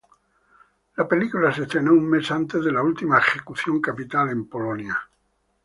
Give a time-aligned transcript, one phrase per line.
[0.95, 4.99] La película se estrenó un mes antes de la última ejecución capital en Polonia.